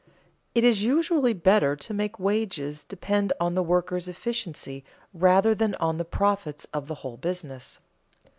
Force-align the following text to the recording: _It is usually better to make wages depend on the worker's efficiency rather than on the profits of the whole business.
_It 0.55 0.63
is 0.63 0.83
usually 0.83 1.33
better 1.33 1.75
to 1.75 1.93
make 1.93 2.17
wages 2.17 2.83
depend 2.83 3.33
on 3.39 3.53
the 3.53 3.61
worker's 3.61 4.07
efficiency 4.07 4.83
rather 5.13 5.53
than 5.53 5.75
on 5.75 5.97
the 5.99 6.05
profits 6.05 6.65
of 6.73 6.87
the 6.87 6.95
whole 7.05 7.17
business. 7.17 7.79